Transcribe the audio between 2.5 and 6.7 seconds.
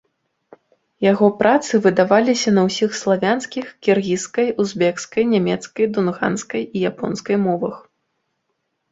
на ўсіх славянскіх, кіргізскай, узбекскай, нямецкай, дунганскай